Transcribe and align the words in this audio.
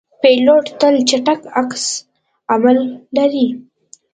پیلوټ 0.21 0.65
تل 0.79 0.95
چټک 1.09 1.41
عکس 1.61 1.85
العمل 2.53 2.79
لري. 3.15 3.47